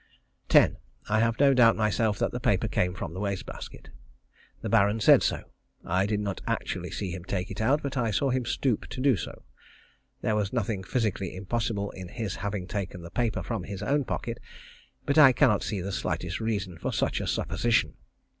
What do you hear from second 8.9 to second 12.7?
do so. There was nothing physically impossible in his having